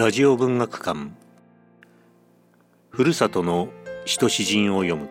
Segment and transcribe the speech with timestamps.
[0.00, 1.10] ラジオ文学館。
[2.88, 3.68] ふるさとの
[4.06, 5.10] 使徒詩人を読む。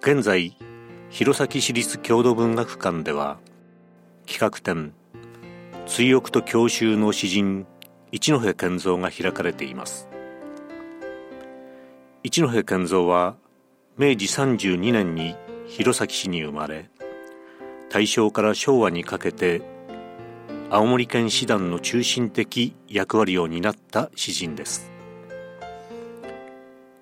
[0.00, 0.56] 現在
[1.10, 3.36] 弘前市立郷土文学館では
[4.26, 4.94] 企画展
[5.84, 7.66] 追憶と郷愁の詩人
[8.10, 10.08] 一戸健三が開かれています。
[12.22, 13.36] 一戸健三は
[13.98, 15.36] 明治32年に
[15.66, 16.88] 弘前市に生まれ
[17.90, 19.60] 大正から昭和にかけて
[20.74, 24.90] 青森県師団の中心的役割を担った詩人です。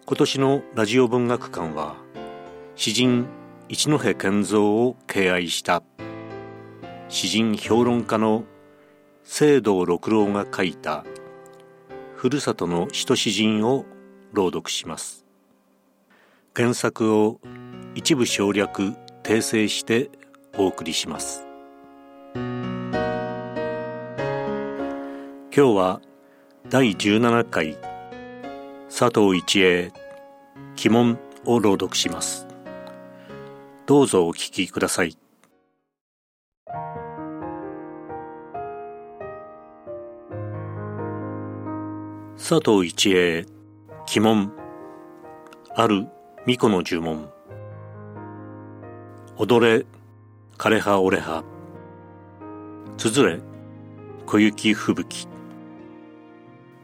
[0.06, 1.94] 今年のラジオ文学館は
[2.74, 3.28] 詩人
[3.68, 5.84] 一戸健三を敬愛した
[7.08, 8.42] 詩人評論家の
[9.22, 11.04] 聖堂六郎が書いた
[12.16, 13.84] ふるさとの使徒詩人を
[14.32, 15.24] 朗読します。
[16.56, 17.38] 原作を
[17.94, 20.10] 一部省略訂正して
[20.58, 21.49] お送りします。
[25.52, 26.00] 今日は
[26.68, 27.76] 第17回
[28.88, 29.90] 佐藤一英
[30.78, 32.46] 鬼門を朗読します。
[33.84, 35.18] どうぞお聞きください。
[42.36, 43.44] 佐藤一英
[44.16, 44.52] 鬼門
[45.74, 46.06] ある
[46.46, 47.28] 巫女の呪文。
[49.36, 49.84] 踊れ
[50.56, 51.42] 枯葉折れ葉。
[52.96, 53.40] つづれ
[54.26, 55.29] 小雪吹雪。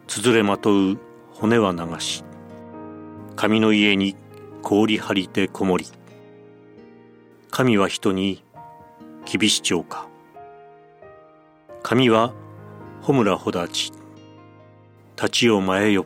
[0.07, 0.99] つづれまとう
[1.35, 2.25] 骨は流し
[3.35, 4.17] 神の家に
[4.63, 5.87] 氷張りてこもり
[7.51, 8.43] 神は人に
[9.25, 10.09] 厳し町か。
[11.89, 12.35] 神は
[13.01, 13.93] 穂村穂立ち
[15.15, 16.05] 立ちを前よ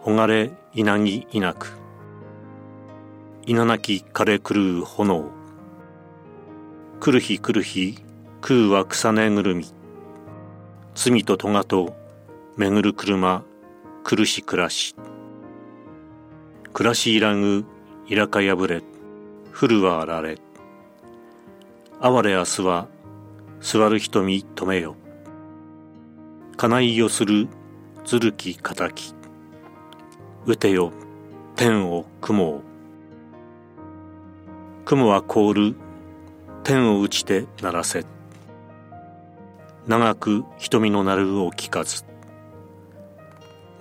[0.00, 1.78] ほがれ稲ぎ稲く
[3.46, 5.30] 稲なき枯れ狂う炎
[6.98, 7.98] 来る日来る日
[8.40, 9.66] 空は草ねぐるみ
[10.96, 11.94] 罪と咎と
[12.60, 13.42] 巡る車
[14.04, 14.94] 苦し暮らし。
[16.74, 17.64] 暮らしいらぐ
[18.06, 18.82] いらか破れ
[19.58, 20.36] 降るはあられ。
[22.00, 22.86] 哀れ明日は
[23.62, 24.94] 座る瞳止めよ。
[26.58, 27.48] 金井をする
[28.04, 29.14] ずるき敵。
[30.44, 30.92] 打てよ
[31.56, 32.62] 天を雲を。
[34.84, 35.74] 雲は凍る
[36.62, 38.04] 天を打ちて鳴らせ。
[39.86, 42.09] 長く瞳の鳴るを聞かず。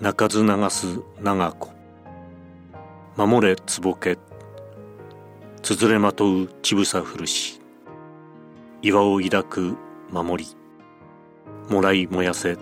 [0.01, 1.71] 泣かず流す長子。
[3.17, 4.17] 守れつぼけ。
[5.61, 7.59] つづれまとうちぶさふるし。
[8.81, 9.77] 岩を抱く
[10.11, 10.55] 守り。
[11.69, 12.57] もらい燃やせ。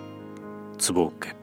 [0.79, 1.35] つぼけ。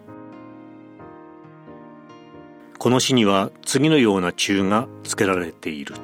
[2.78, 5.94] この詩には次のような中が付けられている。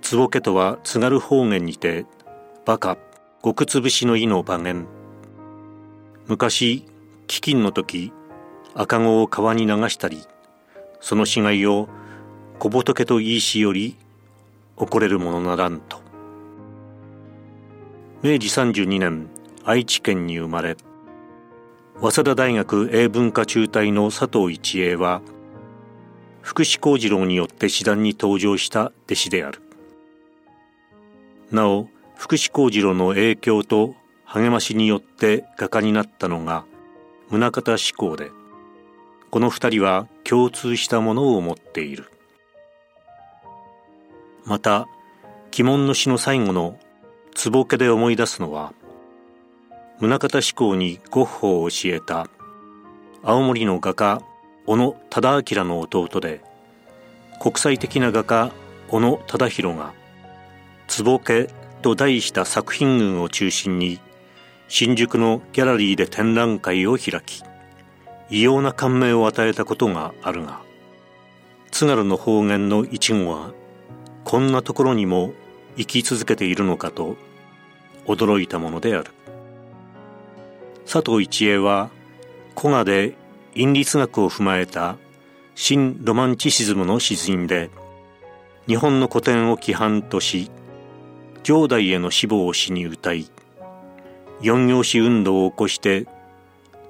[0.00, 2.06] つぼけとは津軽方言にて
[2.64, 2.96] バカ
[3.42, 4.86] 極つぶしの意の場面
[6.26, 6.86] 昔
[7.26, 8.12] 飢饉の時
[8.74, 10.22] 赤子を川に流したり
[11.00, 11.88] その死骸を
[12.58, 13.96] 小仏と言いしより
[14.76, 16.02] 怒れるものならんと。
[18.22, 19.28] 明治32年
[19.64, 20.76] 愛知県に生まれ
[22.00, 25.20] 早稲田大学英文化中退の佐藤一英は
[26.40, 29.62] 福士幸次郎によって師団に登場した弟子である。
[31.50, 36.64] なお福士幸次郎の影響と励ましによって画家になったのが
[37.30, 38.30] 宗像志功で
[39.30, 42.10] この二人は共通したものを持っている。
[44.44, 44.86] また
[45.54, 46.78] 鬼門の詩の最後の
[47.50, 48.74] 「壺け」で思い出すのは
[50.00, 52.28] 宗像志功にゴッホを教えた
[53.22, 54.20] 青森の画家
[54.66, 56.42] 小野忠明の弟で
[57.40, 58.52] 国際的な画家
[58.88, 59.94] 小野忠宏が
[61.02, 61.48] 「壺け」
[61.80, 63.98] と題した作品群を中心に
[64.76, 67.44] 新宿のギャラリーで展覧会を開き
[68.28, 70.62] 異様な感銘を与えたことがあるが
[71.70, 73.52] 津軽の方言の一語は
[74.24, 75.32] こんなところにも
[75.76, 77.14] 生き続けているのかと
[78.06, 79.12] 驚いたものである。
[80.90, 81.90] 佐藤一恵は
[82.58, 83.14] 古賀で
[83.54, 84.96] 韻律学を踏まえた
[85.54, 87.70] 新ロマンチシズムの詩人で
[88.66, 90.50] 日本の古典を規範とし
[91.44, 93.30] 上代への死亡を詩に歌い
[94.44, 96.06] 四行詩運動を起こして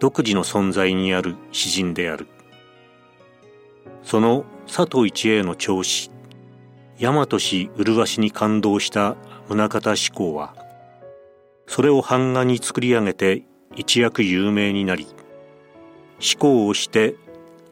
[0.01, 2.27] 独自の存在にある詩人である。
[4.03, 6.11] その佐藤一栄の調子
[6.99, 9.15] 大和氏麗しに感動した
[9.49, 10.57] 宗像志功は
[11.69, 13.45] それを版画に作り上げて
[13.77, 17.15] 一躍有名になり思考をして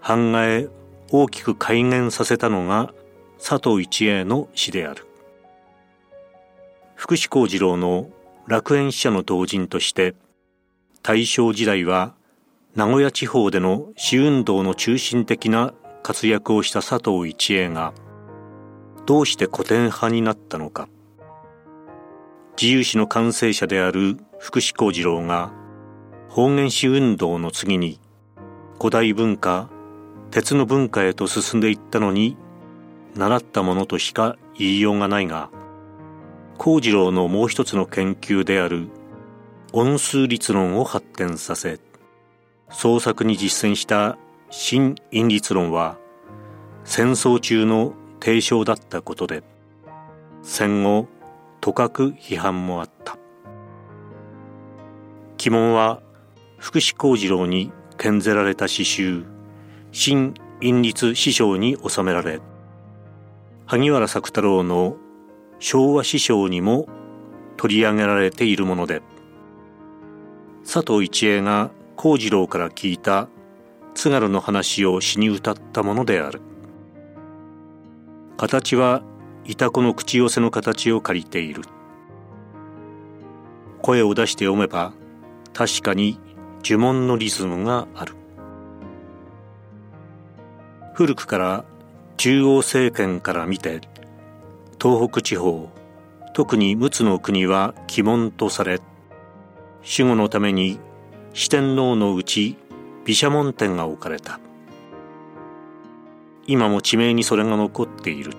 [0.00, 0.69] 版画へ
[1.11, 2.94] 大きく改元させたのが
[3.37, 5.08] 佐藤一栄の詩である。
[6.94, 8.11] 福士幸次郎の
[8.46, 10.14] 楽園使者の同人として
[11.02, 12.14] 大正時代は
[12.74, 17.92] 名古屋地方での詩運動の中心的な活躍をした佐藤一栄が
[19.06, 20.88] どうして古典派になったのか。
[22.60, 25.52] 自由史の完成者である福士幸次郎が
[26.28, 27.98] 方言史運動の次に
[28.78, 29.68] 古代文化
[30.30, 32.36] 鉄の文化へと進んでいったのに
[33.16, 35.50] 習ったものとしか言いようがないが
[36.62, 38.86] 幸次郎のもう一つの研究である
[39.72, 41.80] 音数律論を発展させ
[42.70, 44.16] 創作に実践した
[44.48, 45.98] 新因律論は
[46.84, 49.42] 戦争中の提唱だったことで
[50.44, 51.08] 戦後
[51.60, 53.18] とかく批判もあった。
[55.44, 56.00] 鬼門は
[56.58, 59.24] 福士幸次郎に献ぜられた詩集
[59.90, 62.40] 新因律師匠に収められ
[63.66, 64.96] 萩原作太郎の
[65.62, 66.88] 昭和師匠にも
[67.56, 69.00] 取り上げられているもので
[70.64, 73.28] 佐藤一栄が幸次郎から聞いた
[73.94, 76.40] 津軽の話を詩に歌ったものである。
[78.36, 79.02] 形は
[79.44, 81.62] 板子の口寄せの形を借りている。
[83.82, 84.92] 声を出して読めば
[85.52, 86.18] 確かに
[86.64, 88.14] 呪文のリズムがある。
[90.94, 91.64] 古くから
[92.16, 93.80] 中央政権から見て
[94.82, 95.70] 東北地方
[96.34, 98.81] 特に陸奥の国は鬼門とされ
[99.82, 100.81] 守護のために
[101.34, 102.56] 四天王のうち
[103.05, 104.40] 毘沙門天が置かれた。
[106.49, 108.32] 今も地名にそれが残っている。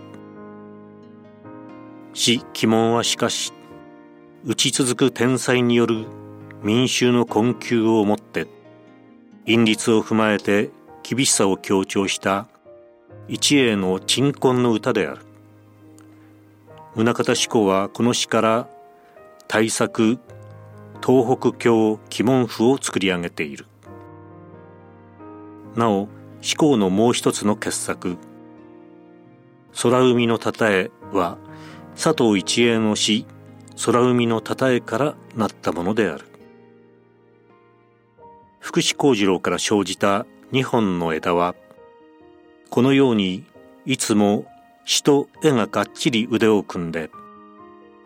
[2.13, 3.53] 死鬼門はしかし
[4.45, 6.07] 打ち続く天才による
[6.61, 8.47] 民衆の困窮をもって
[9.45, 10.71] 因律を踏まえて
[11.03, 12.47] 厳しさを強調した
[13.29, 15.32] 一英の鎮魂の歌である。
[16.95, 18.67] 宗像志功はこの詩から
[19.47, 20.19] 大作
[21.01, 23.65] 東北京鬼門譜を作り上げている。
[25.75, 26.07] なお
[26.41, 28.17] 志功のもう一つの傑作
[29.73, 31.39] 空海のたたえは
[31.95, 33.25] 佐藤一栄の詩
[33.83, 36.25] 空海のたたえからなったものである。
[38.59, 41.55] 福士幸次郎から生じた二本の枝は
[42.69, 43.45] このように
[43.85, 44.45] いつも
[44.85, 47.09] 詩と絵ががっちり腕を組んで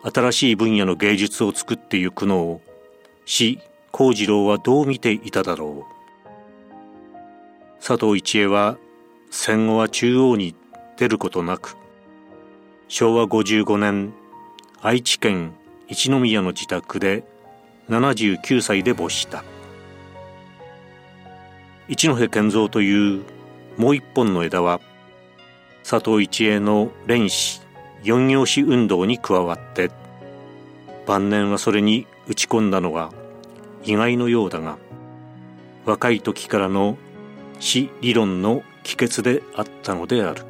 [0.02, 2.60] 新しい分野の芸術を作ってゆくのを
[3.24, 3.60] 死
[3.90, 5.98] 幸次郎はどう見ていただろう。
[7.84, 8.76] 佐藤一恵は
[9.30, 10.54] 戦後は中央に
[10.96, 11.76] 出ることなく
[12.88, 14.12] 昭和55年
[14.80, 15.54] 愛知県
[15.88, 17.24] 一宮の自宅で
[17.88, 19.42] 79歳で没した。
[21.88, 23.22] 一戸健三という
[23.78, 24.80] もう一本の枝は
[25.90, 27.62] 佐藤一恵の連詩
[28.02, 29.90] 四行詩運動に加わって
[31.06, 33.10] 晩年はそれに打ち込んだのが
[33.84, 34.76] 意外のようだが
[35.86, 36.98] 若い時からの
[37.58, 40.44] 死理論の帰結であったのである。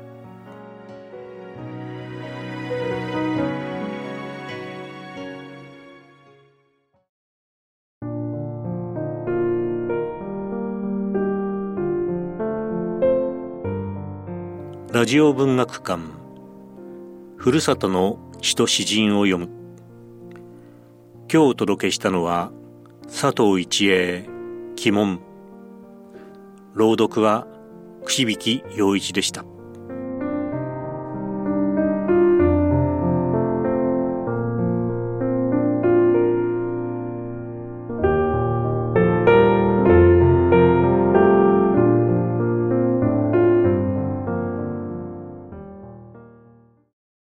[14.90, 16.00] ラジオ文学館。
[17.36, 19.50] ふるさとの詩と詩人を読む。
[21.30, 22.50] 今日お届けしたのは
[23.02, 24.26] 佐藤一英
[24.80, 25.20] 鬼門。
[26.72, 27.46] 朗読は
[28.06, 29.44] 串引陽一でした。